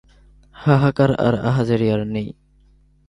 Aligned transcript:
হাহাকার 0.55 1.11
আর 1.27 1.35
আহাজারি 1.49 1.87
আর 1.89 2.01
নেই। 2.07 2.27